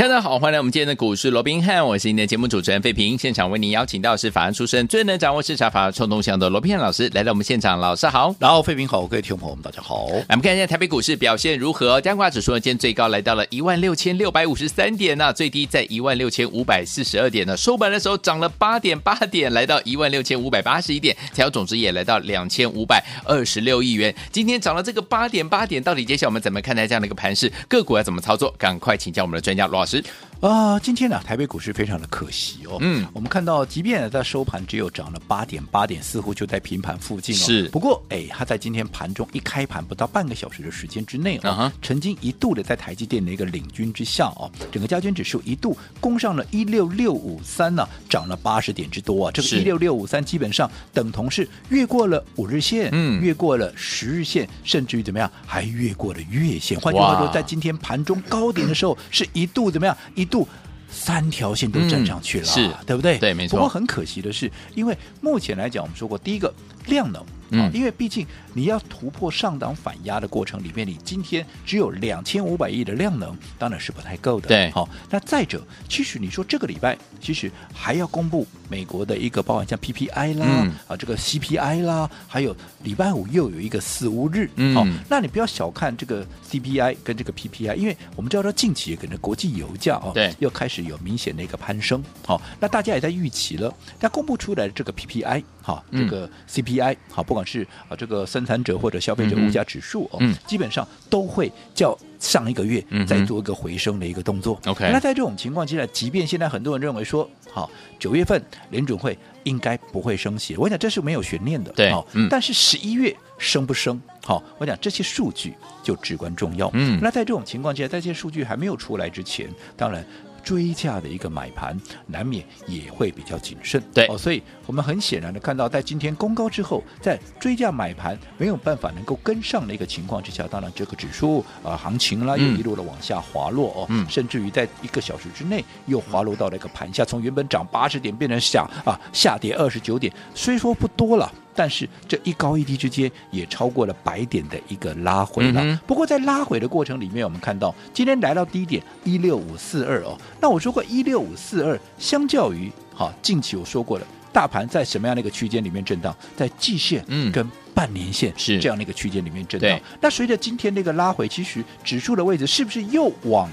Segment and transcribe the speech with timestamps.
[0.00, 3.18] 大家好，欢迎来我们今天的股市罗宾汉，我是您的节目主持人费平。
[3.18, 8.34] 现场为您邀请到是法案出身、最能掌握市场法案冲动向的罗宾汉老师来到我们现场，老师好。
[8.38, 10.06] 然后费平好，各位听众朋友们大家好。
[10.06, 12.00] 来，我们看一下台北股市表现如何？
[12.00, 17.54] 加挂指数呢，今天最高来到了一万六千六百五十三点呢、啊，最低在一万六千五百四十二点呢。
[17.54, 24.14] 收盘的时候涨了八点八点，来到一万六千五百八十一点，成交总值也来到两千五百二十六亿元。
[24.32, 27.52] 今天涨了这个八点八点，到底接下来我们怎么看待这样的一个盘势？
[27.68, 28.50] 个股要怎么操作？
[28.56, 29.89] 赶快请教我们的专家罗老师。
[29.94, 30.29] it.
[30.40, 32.78] 啊、呃，今天呢，台北股市非常的可惜哦。
[32.80, 37.38] 嗯，我们看到，即便在收盘只有涨了八点八点，似乎就在平盘附近哦。
[37.38, 37.68] 是。
[37.68, 49.30] 不过，哎，它在今天盘中一开盘不到半个小时的时间之内啊、哦，曾经一度的在台积电的一个领军之下哦，整个加权指数一度攻上了一六六五三呢，涨了八十点之多啊。
[49.30, 56.80] 这个一六六五三基本上等同是越过了五日线，嗯，越过了十日线，甚至于怎么样，还越过了月线。
[56.80, 59.94] 换句话说，在今天盘中高点的时候，是一度怎么样？
[60.14, 60.48] 一度
[60.88, 63.18] 三条线都站上去了，嗯、是对不对？
[63.18, 63.58] 对，没错。
[63.58, 66.50] 不过很可惜的是，因为目前来讲，我们说过，第一个
[66.86, 67.22] 量能。
[67.50, 74.48] 嗯，因为毕竟你要突破上档反压的过程里面，你今天只有两千五百亿的量能，当然是不太够的。
[74.48, 104.58] 对，好，那再者，其实你说这个礼拜其实还要公布美国的一个，包含像 PPI 啦，嗯、啊这个 CPI 啦，还有礼拜五又有一个四五日，嗯，好，那你不要小看这个 CPI 跟这个 PPI，因为我们知道说近期可能国际油价哦，对，又开始有明显的一个攀升，好，那大家也在预期了，那公布出来的这个 PPI，好，这个 CPI，好，不管是啊，这个生产者或者消费者物价指数哦，嗯、基本上都会较上一个月再做一个回升的一个动作。
[104.66, 111.72] OK，、嗯、那在这种情况之下，即便现在很多人认为说，好，九月份联准会应该不会升息，我想这是没有悬念的。
[111.72, 114.00] 对，好，嗯、但是十一月升不升？
[114.22, 116.70] 好，我讲这些数据就至关重要。
[116.74, 120.04] 嗯，那在这种情况之下，在这些数据还没有出来之前，当然。
[120.42, 123.82] 追价的一个买盘，难免也会比较谨慎。
[123.94, 141.30] 对哦，所以我们很显然的看到，在今天攻高之后，在追价买盘没有办法能够跟上的一个情况之下，当然这个指数啊、呃、行情啦又一路的往下滑落哦，嗯、甚至于在一个小时之内又滑落到了一个盘下，从原本涨八十点变成下啊下跌二十九点，虽说不多了。
[141.60, 145.60] 但是这一高一低之间也超过了百点的一个拉回了。
[145.62, 150.16] 嗯、不过在拉回的过程里面，我们看到今天来到低点一六五四二哦。
[150.40, 156.16] 那我说过一六五四二，相较于哈近期我说过了，大盘在什么样的一个区间里面震荡？
[156.34, 159.70] 在季线跟半年线是这样的一个区间里面震荡。
[159.70, 163.46] 嗯、那随着今天那个拉回，其实指数的位置是不是又往？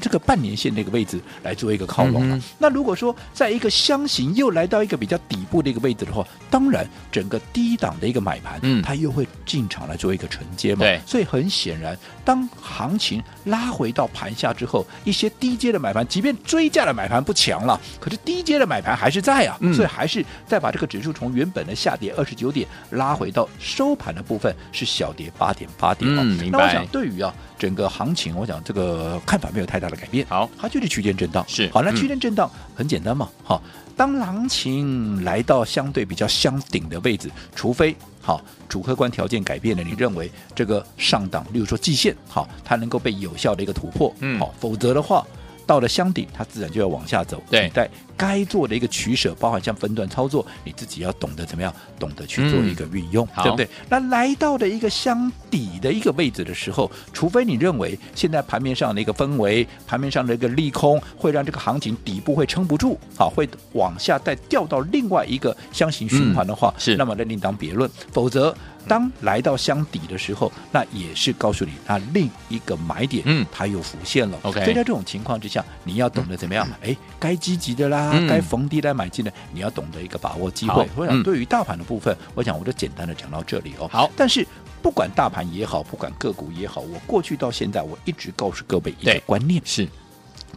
[0.00, 10.80] 这个半年线那个位置来做一个靠拢、啊嗯、那如果说在一个箱型又来到一个比较底部的一个位置的话，当然整个低档的一个买盘，嗯，它又会进场来做一个承接嘛。
[10.80, 26.22] 对，所以很显然，当行情拉回到盘下之后，一些低阶的买盘，即便追价的买盘不强了，可是低阶的买盘还是在啊，嗯、所以还是再把这个指数从原本的下跌二十九点拉回到收盘的部分是小跌八点八点、啊。
[26.22, 26.58] 嗯，明白。
[26.58, 27.34] 那我想对于啊。
[27.58, 30.26] 整个行情，我想这个看法没有太大的改变。
[30.28, 31.44] 好，它就是区间震荡。
[31.48, 33.28] 是，好，那区间震荡很简单嘛。
[33.42, 33.62] 好，
[33.96, 44.14] 当行情来到相对比较相顶的位置，除非好主客观条件改变了，你认为这个上档，例如说季线，好，它能够被有效的一个突破。
[44.20, 45.26] 嗯，好，否则的话。
[45.66, 47.42] 到了箱顶，它自然就要往下走。
[47.50, 53.68] 对，在该做的一个取舍，包含像分段操作，你自己要懂得怎么样，懂得去做一个运用，嗯、对不对？
[53.88, 67.90] 那来到的一个箱底的一个位置的时候，除非你认为现在盘面上的一个氛围，盘面上的一个利空，会让这个行情底部会撑不住，好，会往下再掉到另外一个箱型循环的话，嗯、是，那么那另当别论。
[68.12, 68.54] 否则。
[68.86, 74.38] 当来到箱底的时候，那也是告诉你，那另一个买点，嗯，它又浮现了。
[74.42, 76.68] OK，所以在这种情况之下，你要懂得怎么样？
[76.82, 80.86] 哎、嗯，该积极的啦，嗯、该逢低来买进的，你要懂得一个把握机会。
[80.94, 83.88] 我想，对于大盘的部分，嗯、我想我就简单的讲到这里哦。
[83.90, 84.46] 好，但是
[84.82, 89.88] 不管大盘也好，不管个股也好，我过去到现在，我一直告诉各位一个观念：是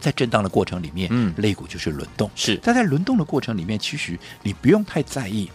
[0.00, 2.30] 在震荡的过程里面，嗯，类股就是轮动。
[2.34, 5.50] 是，但在轮动的过程里面，其实你不用太在意。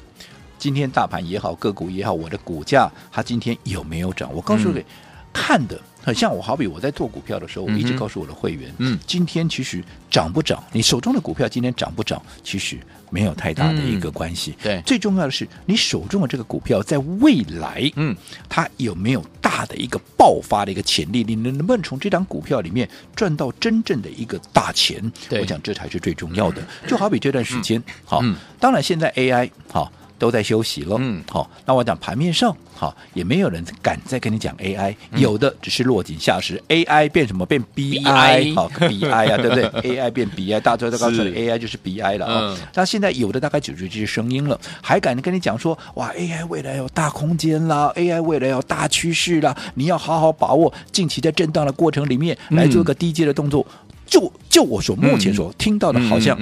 [0.58, 4.34] 今天大盘也好，个股也好，我的股价它今天有没有涨？
[4.34, 4.86] 我告诉你，嗯、
[5.34, 12.78] 看的很像我，好比我在做股票的时候，我一直告诉我的会员，嗯，今天其实涨不涨，你手中的股票今天涨不涨，其实
[13.10, 14.52] 没有太大的一个关系。
[14.52, 18.14] 嗯、对，最重要的是你手中的这个股票在未来，嗯，
[18.50, 21.24] 它有没有大的一个爆发的一个潜力？
[21.24, 25.02] 你能不能从这张股票里面赚到真正的一个大钱？
[25.30, 26.62] 对，我想这才是最重要的。
[26.86, 29.92] 就好比这段时间，嗯、好，嗯、当然现在 AI 好。
[30.24, 37.46] 都在休息了，嗯，好，那我讲盘面上，好，也没有人敢再跟你讲 AI，、嗯、有的只是落井下石，AI 变什么？
[37.46, 39.66] 变 BI，好 BI 啊，对不对？
[40.00, 42.58] AI 变 BI，大家都告诉你 AI 就是 BI 了啊。
[42.74, 53.68] 那、嗯、现在有的大概只是这些声音了，还敢跟你讲说，哇，AI 未来有大空间啦，AI 未来有大趋势啦，你要好好把握近期在震荡的过程里面来做一个低阶的动作。
[53.70, 56.38] 嗯、就就我所目前所听到的，好像。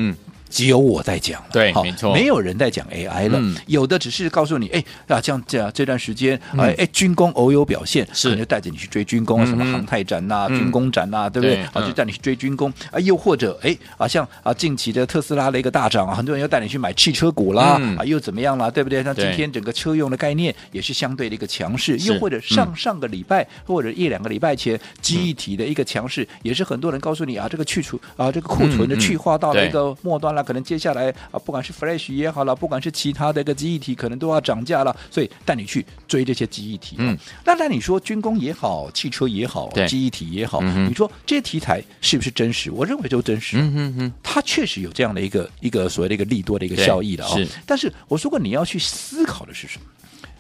[0.52, 3.40] 只有我在讲了，对，没错，没有人在讲 AI 了。
[3.40, 11.62] 嗯、有的只是告诉你，哎，啊，这样这样，这段时间，哎、嗯、哎，军工偶有表现，是，就带着你去追军工啊，什么航太展呐、军工展呐、啊，对不对？
[11.74, 12.72] 啊，就带你去追军工。
[12.92, 19.02] 啊，又或者，哎，啊，像啊，近期的特斯拉的一个大涨啊，很多人又带你去买汽车股啦，嗯、啊，又怎么样啦，对不对？
[19.04, 31.14] 像今天整个车用的概念也是相对的一个强势，又或者上、嗯、上个礼拜或者一两个礼拜前，记忆体的一个强势，也是很多人告诉你啊，这个去除啊，这个库存的去化到了一个末端了，可能接下来。
[31.32, 36.96] 啊，不管是 Flash 也好了，不管是其他的一个记忆体，可能都要涨价了，所以带你去追这些记忆体。
[37.00, 42.72] 嗯，那那你说军工也好，汽车也好，记忆体也好，嗯、你说这些题材是不是真实？
[42.72, 43.58] 我认为都真实。
[43.58, 47.48] 嗯嗯嗯，它确实有这样的一个一个所谓的一个利多的一个效益的啊、哦。
[47.66, 49.86] 但是我说过，你要去思考的是什么？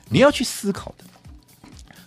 [0.09, 1.05] 你要去思考的，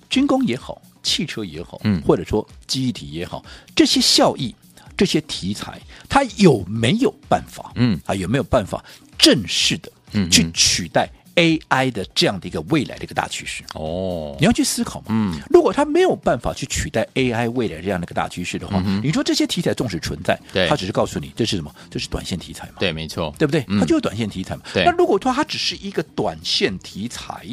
[0.08, 3.44] 军工也好，汽车也好，嗯，或者说记忆体也好，
[3.74, 4.54] 这些效益。
[4.96, 7.72] 这些题材，它有没有办法？
[7.76, 8.84] 嗯，啊，有没有办法
[9.18, 9.90] 正式的
[10.30, 13.64] 去取代 AI 的这样的一个未来的一个大趋势？
[13.74, 15.06] 哦，你要去思考嘛。
[15.08, 21.74] 嗯，如果它没有办法去取代 AI 未来这样的一个大趋势的话，嗯、你说这些题材纵使存在，对，它只是告诉你这是什么？
[21.90, 22.74] 这是短线题材嘛？
[22.78, 23.64] 对，没错，对不对？
[23.80, 24.62] 它就是短线题材嘛。
[24.72, 24.84] 对。
[24.84, 27.44] 那如果说它只是一个短线题材，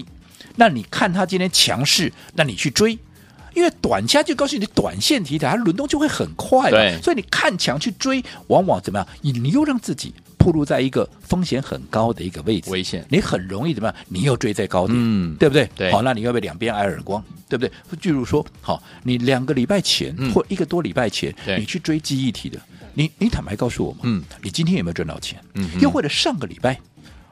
[0.55, 2.97] 那你看它今天强势，那你去追。
[3.53, 9.07] 因为短线就告诉你，短线题材它轮动就会很快，对，所以你看强去追，往往怎么样？
[9.21, 13.05] 你你又让自己暴露在一个风险很高的一个位置，危险。
[13.09, 13.95] 你很容易怎么样？
[14.07, 15.69] 你又追在高点，嗯，对不对？
[15.75, 15.91] 对。
[15.91, 17.23] 好，那你要不要两边挨耳光？
[17.49, 17.71] 对不对？
[18.01, 22.57] 例如说，好，你两个礼拜前、嗯、或一个多礼拜前，你去追记忆体的，
[22.93, 25.37] 你你坦白告诉我嘛，嗯，你今天有没有赚到钱？
[25.55, 26.79] 嗯，又或者上个礼拜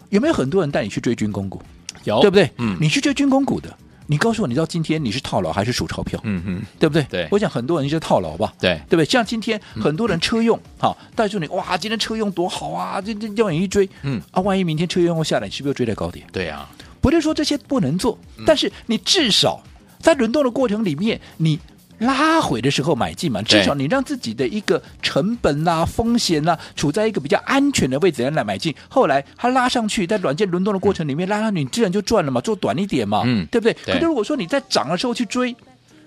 [0.10, 1.62] 有没有很多人带你去追军工股？
[2.04, 2.52] 有，对不对？
[2.58, 3.74] 嗯，你去追军工股的。
[4.12, 6.20] 你告诉我，你知道今天你是套牢还是数钞票？
[6.24, 7.04] 嗯嗯，对不对？
[7.04, 8.52] 对，我想很多人就是套牢吧。
[8.60, 9.06] 对，对不对？
[9.06, 13.00] 像今天很多人车用，好带住你，哇，今天车用多好啊！
[13.00, 16.26] 这这要你一追，嗯啊，万一明天车用下来，你是不是又追在高点？
[16.32, 16.70] 对呀、啊，
[17.00, 19.62] 不是说这些不能做，嗯、但是你至少
[20.00, 21.60] 在轮动的过程里面，你。
[22.00, 28.74] 拉回的时候买进嘛，至少你让自己的一个成本啦、啊、风险啦、啊，处在一个比较安全的位置来买进。
[28.88, 33.74] 后来它拉上去，在软件轮动的过程里面拉上去，你自然就赚了嘛，做短一点嘛，嗯，对不对？
[33.86, 33.94] 对。
[33.96, 35.56] 可是如果说你在涨的时候去追，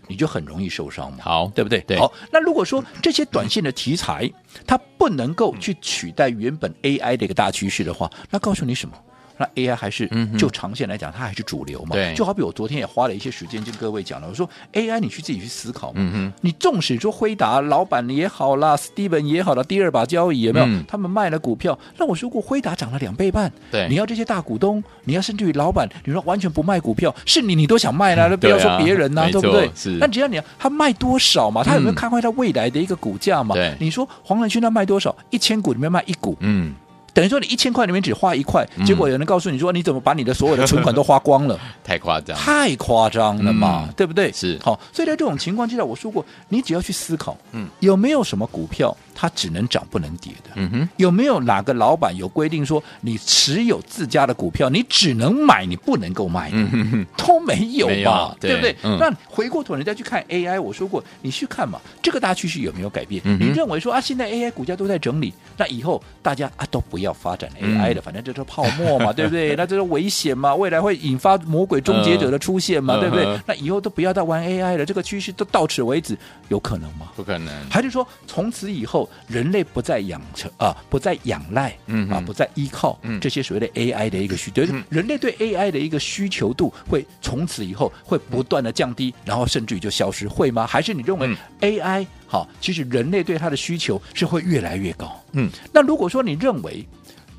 [0.08, 1.80] 你就很容易受伤嘛，好，对不对？
[1.80, 1.98] 对。
[1.98, 4.30] 好，那如果说这些短线的题材
[4.66, 8.94] 它不能够去取代原本 AI 的一个大趋势的话，那告诉你什么？
[9.42, 10.08] 那 AI 还是
[10.38, 11.96] 就长线来讲，它还是主流嘛？
[11.96, 16.32] 对，就好比我昨天也花了一些时间跟各位讲了，我说 AI 你去自己去思考嘛。
[16.42, 20.66] 你纵使说辉达老板也好啦，Steven 也好了，第二把交椅有没有？
[20.86, 23.50] 他们卖了股票，那我说过辉达涨了两倍半。
[23.70, 29.70] 对，你要这些大股东，你要甚至于老板，你说完全不卖股票，是你你都想卖啦， 那不要说别人呐，对不对？
[29.74, 29.90] 是。
[29.98, 33.54] 那只要你他卖多少嘛，他有没有看坏他未来的一个股价嘛？
[33.56, 35.14] 对，你说黄仁勋他卖多少？
[35.30, 36.36] 一千股里面卖一股。
[36.40, 36.72] 嗯。
[37.14, 41.58] 等于说你一千块里面只花一块，嗯、结果有人告诉你说，你怎么把你的所有的存款都花光了？
[41.84, 44.32] 太夸张，太夸张了嘛，嗯、对不对？
[44.32, 50.50] 是好，所以在这种情况之下，我说过，你只要去思考，嗯，有没有什么股票它只能涨不能跌的？
[50.56, 56.56] 嗯哼，有没有哪个老板有规定说，你持有自家的股票，你只能买，你不能够卖的？
[56.56, 58.34] 嗯哼，都没有吧？
[58.40, 58.76] 对，对不对？
[58.82, 63.22] 嗯、那回过头你再去看 AI，我说过，你去看嘛，这个大趋势有没有改变？
[63.24, 69.54] 嗯、你认为说啊，现在 AI 股价都在整理，那以后大家啊都不要发展 AI 了，反正这是泡沫嘛， 对不对？
[69.56, 73.38] 那这是危险嘛，未来会引发魔鬼终结者的出现嘛，对不对？
[73.46, 76.16] 那以后都不要再玩 AI 了，这个趋势都到此为止，
[76.48, 77.08] 有可能吗？
[77.16, 77.52] 不可能。
[77.70, 90.66] 还是说从此以后人类不再养成啊，不再仰赖，嗯啊，不再依靠这些所谓的 AI 的一个需求，人类对 AI 的一个需求度会从此以后会不断的降低，然后甚至于就消失，会吗？
[90.66, 95.22] 还是你认为 AI 好，其实人类对它的需求是会越来越高？
[95.32, 96.86] 嗯，那如果说你认为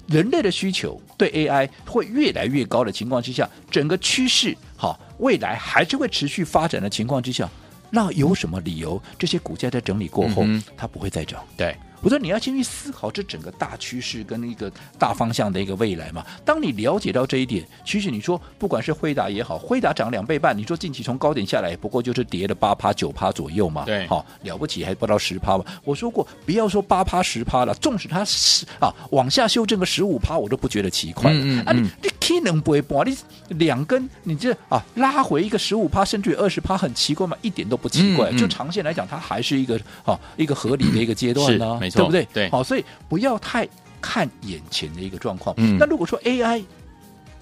[0.08, 7.50] 人类的需求对 AI 会越来越高的情况之下，整个趋势好，未来还是会持续发展的情况之下，
[7.96, 11.44] 那有什么理由这些股价在整理过后，嗯、它不会再涨？
[11.56, 11.78] 对。
[12.04, 16.24] 我说你要先去思考这整个大趋势跟一个大方向的一个未来嘛。
[16.44, 23.86] 当你了解到这一点，其实你说不管是辉达也好，辉达涨两倍半，你说近期从高点下来，不过就是跌了八趴九趴左右嘛。
[23.86, 25.64] 对，好、哦、了不起还不到十趴嘛。
[25.86, 31.32] 我说过不要说八趴十趴了，纵使它十啊往下修正个十五趴，我都不觉得奇怪。
[31.32, 31.66] 嗯嗯，嗯。
[31.66, 33.16] 啊，你你可能不会播，你
[33.50, 37.38] 两根你这啊拉回一个十五趴甚至于二十趴，很奇怪吗？
[37.42, 38.30] 一点都不奇怪。
[38.32, 42.28] 嗯嗯、就长线来讲，它还是一个啊一个合理的一个阶段呢，对不对？
[42.34, 42.64] 对，好、哦。
[42.64, 43.68] 所以不要太
[44.02, 45.54] 看眼前的一个状况。
[45.58, 46.64] 嗯，那如果说 AI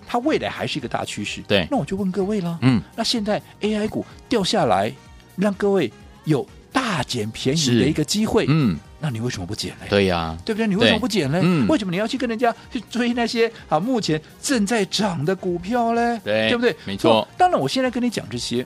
[0.07, 2.59] 它未来还是一个大趋势，对，那我就问各位了。
[2.61, 4.91] 嗯，那现在 AI 股掉下来，
[5.35, 5.91] 让各位
[6.25, 8.45] 有大捡便宜的一个机会。
[8.49, 9.85] 嗯，那你为什么不捡呢？
[9.89, 10.67] 对呀、啊，对不对？
[10.67, 11.39] 你为什么不捡呢？
[11.41, 16.19] 嗯，为什么你要去跟人家去追那些啊目前正在涨的股票呢？
[16.23, 16.75] 对，对不对？
[16.85, 17.25] 没错。
[17.37, 18.65] 当然，我现在跟你讲这些。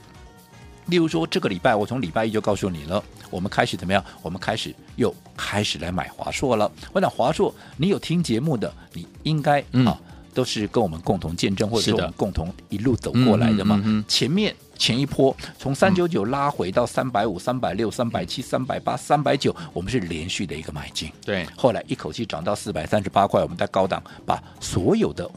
[0.86, 4.04] 例如说，这个礼拜我从礼拜一就告诉你了，我们开始怎么样？
[4.22, 6.70] 我们开始又开始来买华硕了。
[6.92, 10.00] 我想华硕，你有听节目的，你应该、嗯、啊
[10.32, 13.76] 都是跟我们共同见证，或者说我们共同一路走过来的嘛。
[13.76, 21.10] 嗯嗯嗯、前面前一波从三九九拉回到三百五、三百六、三百七、三百八、三百九，我们是连续的一个买进。
[21.24, 25.28] 对，后来一口气涨到四百三十八块，我们在高档把所有的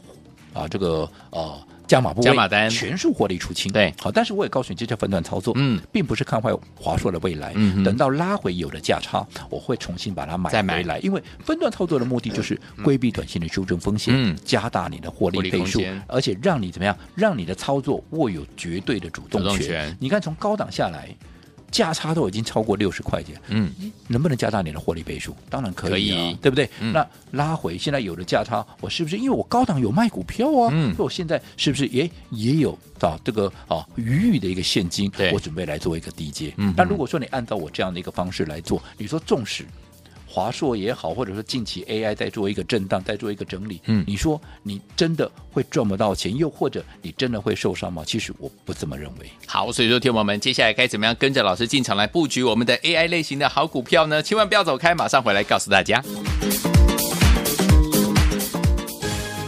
[0.54, 1.58] 啊这个呃。
[1.90, 3.70] 加码部位，加码单全数获利出清。
[3.72, 7.52] 对，好，但是我也告诉你，这叫分段操作，嗯，并不是看坏华硕的未来。
[7.56, 10.98] 嗯，等到拉回有了价差，我会重新把它买回来。
[11.00, 19.10] 因为分段操作的目的就是规避短线的修正风险，嗯，加大你的获利倍数，而且让你怎么样，让你的操作握有绝对的。
[19.10, 19.96] 主动权。
[19.98, 21.08] 你看，从高档下来。
[21.70, 23.72] 价差都已经超过六十块钱，嗯，
[24.08, 25.34] 能不能加大你的获利倍数？
[25.48, 26.68] 当然可以，啊，可以，对不对？
[26.80, 30.70] 嗯、那拉回现在有了价差，我是不是因为我高档有卖股票啊？
[30.72, 35.10] 嗯，所以我现在是不是也也有啊这个啊余裕的一个现金？
[35.10, 36.52] 对，我准备来做一个低阶。
[36.56, 39.64] 嗯，那如果说你按照我这样的一个方式来做，你说纵使。
[40.32, 48.04] 华硕也好，或者说近期 AI 在做一个震荡，在做一个整理，嗯，你说你真的会赚不到钱，又或者你真的会受伤吗？
[48.06, 49.28] 其实我不这么认为。
[49.44, 54.22] 好，所以说，听友们，接下来该怎么样跟着老师进场来布局我们的 AI 类型的好股票呢？
[54.22, 56.00] 千万不要走开，马上回来告诉大家。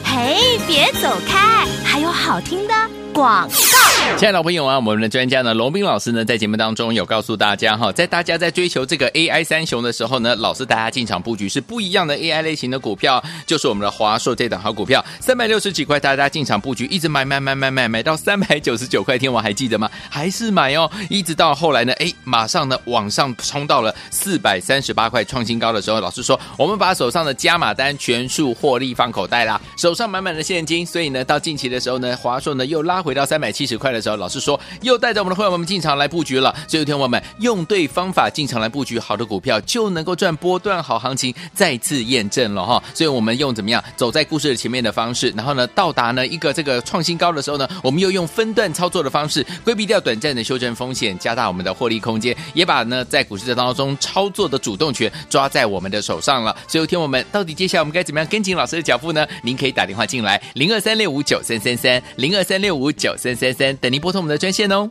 [0.04, 2.74] 嘿，别走开，还有好听的
[3.14, 3.71] 广告。
[4.18, 19.90] 亲爱的朋友啊，我们的专家呢，龙斌老师呢，在节目当中有告诉大家哈，在大家在追求这个 AI 三雄的时候呢，老师大家进场布局是不一样的 AI 类型的股票，就是我们的华硕这档好股票，三百六十几块，大家进场布局，一直买买买买买买到三百九十九块，天王还记得吗？
[20.08, 33.92] 还是买哦，一直到后来呢，哎，马上呢往上冲到了四百三十八块创新高的时候，老师说我们把手上的加码单全数获利放口袋啦，手上满满的现金，所以呢，到近期的时候呢，华硕呢又拉回到三百七十块。
[33.92, 36.54] 的时候，老师说又带着我们的会员们进场来布局了。
[36.66, 42.82] 所以，有天我们用对方法进场来布局好的股票，就能够赚波段好行情，再次验证了哈。
[42.94, 56.56] 所以，我们用怎么样走在故事的前面的方式，然后呢，到达呢一个这个创新高的时候呢，我们又用分段操作的方式，规避掉短暂的修正风险，加大我们的获利空间，也把呢在股市的当中操作的主动权抓在我们的手上了。
[56.66, 59.26] 所以，有天我们到底接下来我们该怎么样跟紧老师的脚步呢？
[59.42, 63.61] 您可以打电话进来零二三六五九三三三零二三六五九三三三。
[63.80, 64.90] 等您拨通我们的专线哦，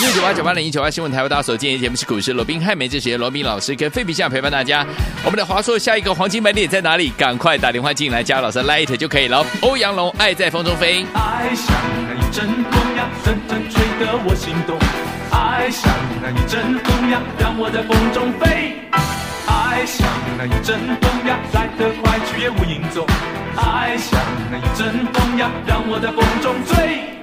[0.00, 4.84] 六九八九八零一九八新闻台为大家所见节目是股市罗宾汉梅哲学罗宾老师跟费比相陪伴大家。
[5.24, 7.10] 我们的华硕下一个黄金买点在哪里？
[7.16, 9.46] 赶快打电话进来加老师 Light 就可以了。
[9.60, 11.76] 欧阳龙爱在风中飞，爱像
[12.08, 14.76] 那一阵风呀，阵阵吹得我心动。
[15.30, 15.90] 爱像
[16.20, 18.78] 那一阵风呀，让我在风中飞。
[19.46, 20.06] 爱像
[20.36, 23.06] 那一阵风呀，来得快去也无影踪。
[23.56, 27.21] 爱像那一阵风呀，让我在风中追。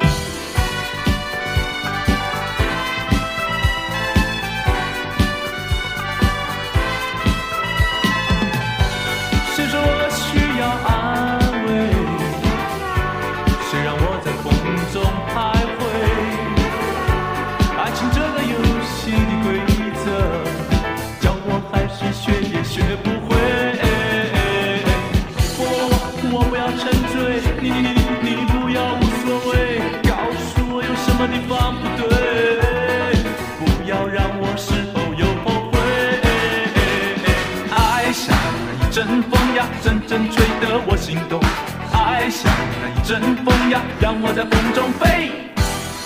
[43.45, 45.31] 风呀让我在风中飞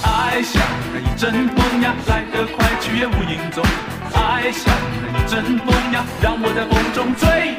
[0.03, 0.61] 爱像
[0.93, 3.63] 那一阵风呀，来得快，去也无影踪。
[4.13, 7.53] 爱像那一阵风呀让我在风中追。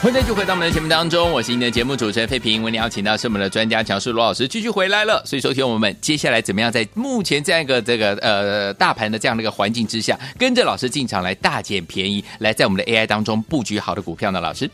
[0.00, 2.62] 欢迎继续回到我们的节目当中，我是您的节目主持人费平。
[2.62, 5.22] 为您邀请到是我们的专家讲师罗老师继续回来了。
[5.24, 14.40] 所以，收听我们接下来怎么样，在目前这样一个这个呃大盘的这样的一个环境之下，跟着老师进场来大捡便宜，来在我们的 AI 当中布局好的股票呢？
[14.40, 14.68] 老师。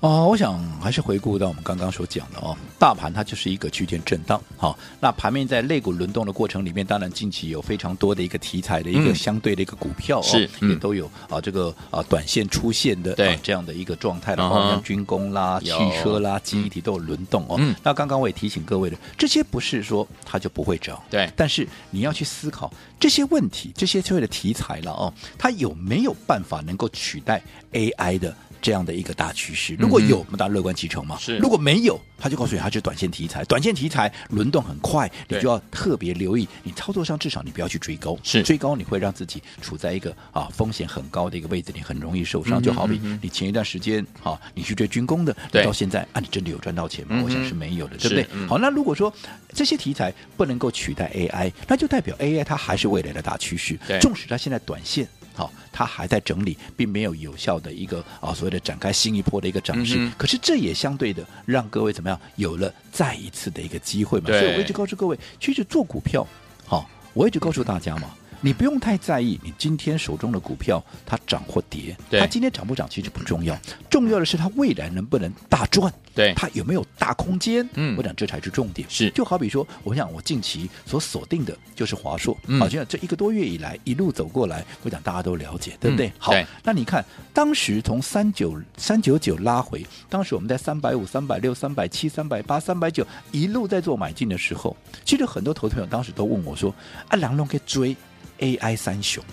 [0.00, 4.40] 哦，我想还是回顾到我们刚刚所讲的哦，大盘它就是一个区间震荡。
[4.56, 17.56] 好、哦，那盘面在肋骨轮动的过程里面，当然近期有非常多的一个题材的一个相对的一个股票、哦嗯、是、嗯、也都有啊这个啊短线出现的这样的一个状态的话，像军工啦、汽车啦、记忆体都有轮动哦。
[17.58, 28.36] 嗯、那刚刚我也提醒各位的，这些不是说它就不会涨，对，但是你要去思考这些问题，这些所谓的题材了哦，它有没有办法能够取代 AI 的？
[28.66, 31.16] 这样的一个大趋势，如果有，我们当然乐观其成嘛。
[31.20, 36.48] 是，如果没有，他就告诉你，它就是短线题材，短线题材轮动很快，你就要特别留意。
[36.64, 42.60] 你操作上至少你不要去追高，是追高你会让自己处在一个啊风险很高的一个位置，你很容易受伤。
[42.60, 47.22] 就好比你前一段时间啊，你去追军工的，到现在啊，你真的有赚到钱吗？
[47.24, 48.26] 我想是没有的，对不对？
[48.48, 49.14] 好，那如果说
[49.54, 53.78] 这些题材不能够取代 AI，那就代表 AI 它还是未来的大趋势。
[54.00, 55.06] 纵使它现在短线。
[55.36, 59.96] 好，它还在整理，并没有有效的一个啊所谓的展开新一波的一个涨势。
[59.98, 64.26] 嗯、可是这也相对的让各位怎么样有了再一次的一个机会嘛？
[64.30, 66.26] 所以我一直告诉各位，其实做股票，
[66.64, 68.10] 好，我一直告诉大家嘛。
[68.42, 77.68] 你不用太在意你今天手中的股票它涨或跌，它今天涨不涨其实不重要，重要的是它未来能不能大赚，对，它有没有大空间？
[77.74, 78.88] 嗯，我讲这才是重点。
[78.90, 86.10] 是，就好比说，我想我近期所锁定的就是华硕，好像这一个多月以来一路走过来，我讲大家都了解，对不对？
[86.18, 86.32] 好，
[86.64, 87.04] 那你看
[87.34, 96.74] 当时从三九三九九拉回，当时我们在三百五、三百六、三百七、三百八、三百九一路在做买进的时候，其实很多投资朋友当时都问我说
[97.08, 97.94] ：“啊，两龙可以追？”
[98.38, 99.24] AI 三雄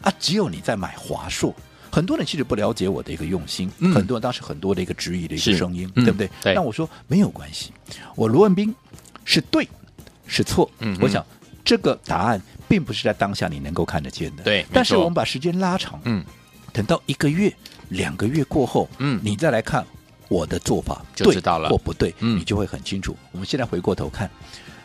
[0.00, 1.54] 啊，只有你在买华硕，
[1.96, 6.28] 很多人其实不了解我的一个用心，嗯、很多人当时很多的一个质疑的一个声音，对不对？
[6.44, 7.72] 那、嗯、我说没有关系，
[8.14, 8.74] 我罗文斌
[9.24, 9.66] 是对
[10.26, 11.24] 是错，嗯，我想
[11.64, 12.38] 这个答案
[12.68, 14.66] 并不是在当下你能够看得见的，对。
[14.74, 16.22] 但是我们把时间拉长，嗯，
[16.70, 17.50] 等到一个月、
[17.88, 19.82] 两个月过后，嗯，你再来看
[20.28, 21.70] 我的做法，就知道了。
[21.70, 23.16] 或不对，嗯，你就会很清楚。
[23.32, 24.30] 我们现在回过头看。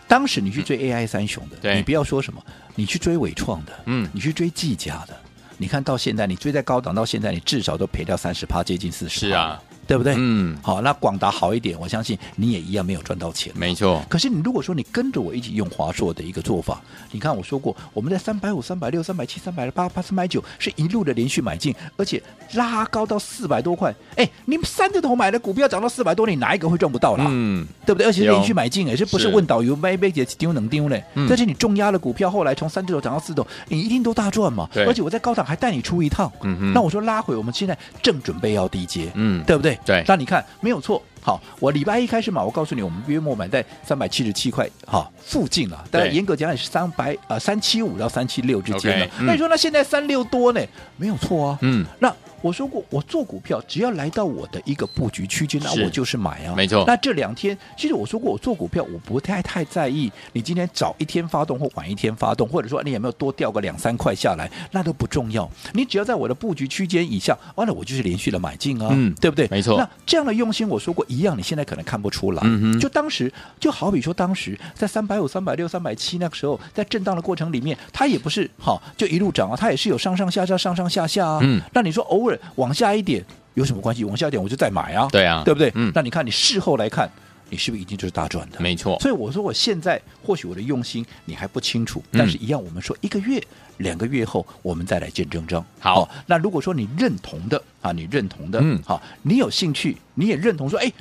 [0.08, 2.42] 当时你去追 AI 三雄的，嗯、你不要说什么，
[2.76, 5.18] 你去追伟创的，嗯，你去追技嘉的，
[5.62, 9.20] 你看到现在，你追在高档到现在，你至少都赔掉三十趴，接近四十。
[9.28, 9.62] 是啊。
[9.88, 10.14] 对不对？
[10.18, 13.52] 嗯，好，那广达好一点，我相信你也一样没有赚到钱。
[13.56, 14.02] 没错。
[14.08, 22.22] 可是你如果说你跟着我一起用华硕的一个做法，你看我说过，我们在三百五、三百六、三百七、三百八、八、三百九是一路的连续买进，而且
[22.54, 23.94] 拉高到四百多块。
[24.16, 27.26] 哎，你们三字头买的股票涨到四百多，你哪一个会赚不到啦？
[27.28, 28.08] 嗯，对不对？
[28.08, 31.04] 而且连续买进，哎，这不是问导游买买几丢能丢嘞？
[31.28, 34.70] 但是你重压的股票后来从三字头涨到四字头，你一定都大赚嘛。
[34.74, 34.86] 对。
[34.86, 36.32] 而且我在高档还带你出一趟。
[36.44, 36.74] 嗯嗯。
[36.74, 39.12] 那我说拉回，我们现在正准备要低接。
[39.16, 39.71] 嗯，对不对？
[39.86, 40.04] 对。
[40.08, 40.44] 但你看。
[40.60, 49.06] 没有错，好，我礼拜一开始买，我告诉你，我们约莫买在三百七十七块哈附近了，但严格讲也是三百啊三七五到三七六之间的。
[49.06, 50.62] Okay, 嗯、那你说那现在三六多呢？
[50.98, 52.14] 没有错啊，嗯，那。
[52.44, 56.56] 我说过，我做股票只要来到我的一个布局区间，那我就是买啊。
[56.58, 56.84] 没错。
[56.88, 65.48] 那这两天，其实我说过，我做股票我不太太在意你今天早一天发动或晚一天发动，或者说你有没有多掉个两三块下来，那都不重要。
[65.74, 69.48] 你只要在我的布局区间以下，完了我就是连续的买进啊，嗯，对不对？
[69.52, 69.78] 没错。
[69.78, 72.42] 那这样的用心，我说过一样，你现在可能看不出来。
[72.80, 81.40] 就当时就好比说，当时在三百五、三百六、三百七那个时候，在震荡的过程里面，它也不是好就一路涨啊，它也是有上上下下、上上下下啊。
[81.44, 81.62] 嗯。
[81.74, 83.22] 那你说偶尔往往下一点
[83.56, 84.06] 有什么关系？
[84.06, 85.70] 往下一点我就再买啊，对啊，对不对？
[85.76, 87.12] 嗯，那你看你事后来看，
[87.52, 88.60] 你是不是已经就是大赚的？
[88.60, 89.00] 没错。
[89.00, 93.40] 所以我说我现在或许我的用心你还不清楚，但是一样，我们说一个月、
[93.78, 95.64] 两个月后我们再来见真章。
[95.80, 100.92] 好，那如果说你认同的啊，你认同的，嗯，好，你有兴趣，你也认同说，哎。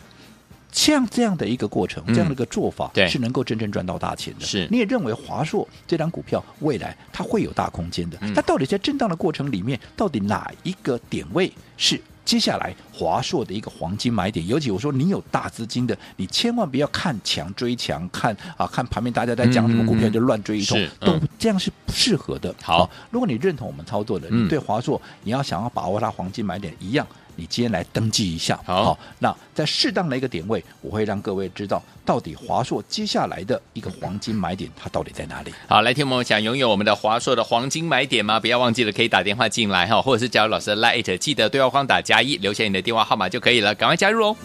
[0.73, 4.47] 像这样的一个过程，这样的一个做法，是能够真正赚到大钱的。
[4.47, 8.17] 是，你也认为华硕这张股票未来它会有大空间的？
[8.37, 14.47] 它到底在震荡的过程里面，到底哪一个点位是接下来华硕的一个黄金买点？
[14.47, 22.55] 尤其我说你有大资金的，你千万不要看强追强，看啊看旁边大家在讲什么股票就乱追一通，都这样是不适合的。
[22.63, 27.05] 好，如果你认同我们操作的，你对华硕你要想要把握它黄金买点一样。
[27.41, 35.51] 你今天来登记一下，好，好，那在适当的一个点位，我会让各位知道到底华硕接下来的一个黄金买点，它到底在哪里？
[35.67, 38.39] 好，来听我们想拥有我们的华硕的黄金买点吗？
[38.39, 44.37] 不要忘记了，可以打电话进来哈，或者是加入老师的 Lite，记得对话框打加一，留下你的电话号码就可以了，赶快加入哦。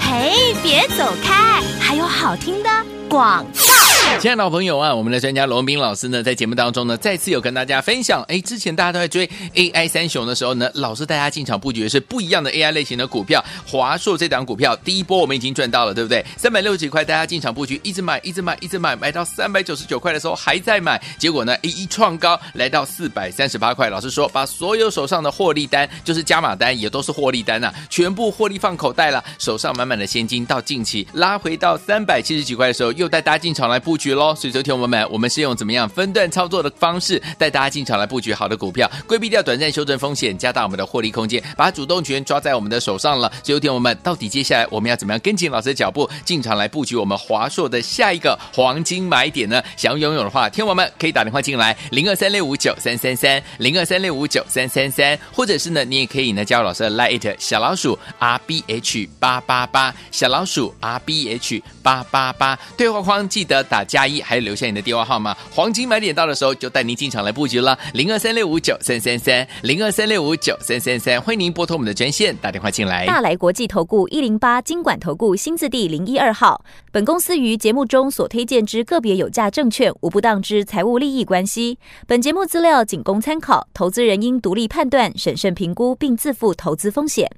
[0.00, 2.68] 嘿，别走开，还有好听的
[3.08, 3.73] 广告。
[4.20, 8.22] 亲爱的朋友啊，我们的专家罗文彬老师呢，在节目当中呢，再次有跟大家分享。
[8.22, 13.44] 哎，之前大家都在追 AI 三雄的时候呢，老师带大家进场布局的是不一样的 AI 类型的股票。
[13.66, 16.24] 华硕这档股票，第一波我们已经赚到了，对不对？
[16.38, 23.90] 三百六十几块，大家进场布局，一直买，一直买，一直买，买到三百九十九块的时候还在买，结果呢，一一创高，来到四百三十八块。
[23.90, 30.46] 老师说，把所有手上的获利单，就是加码单，也都是获利单呐、全部获利放口袋了，手上满满的现金。
[30.46, 34.12] 到近期拉回到三百七十几块的时候，又带大家进场来布布局。
[34.12, 43.30] 喽，所以昨天我们我们是用怎么样分段操作的方式带大家进场来布局好的股票，规避掉短暂修正风险，加大我们的获利空间，把主动权抓在我们的手上了。
[43.44, 49.62] 所以昨天我们到底接下来我们要怎么样跟紧老师的脚步进场来布局我们华硕的下一个黄金买点呢？
[49.76, 64.06] 想要拥有的话，听我们可以打电话进来零二三六五九三三三零二三六五九三三三，或者是呢你也可以呢加入老师的 Lite 小老鼠 R B H 八八八小老鼠 R B H 八八八对话框记得打加。
[64.06, 73.06] 一还有留下你的电话号码，黄金买点到的时候就带您进场来布局了，零二三六五九三三三，零二三六五九三三三，欢迎您拨通我们的专线打电话进来。
[73.06, 87.30] 大来国际投顾一零八金管投顾新字第零一二号，本公司于节目中所推荐之个别有价证券无不当之财务利益关系，本节目资料仅供参考，投资人应独立判断、审慎评估并自负投资风险。